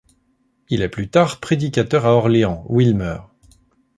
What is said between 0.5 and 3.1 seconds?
Il est plus tard prédicateur à Orléans, où il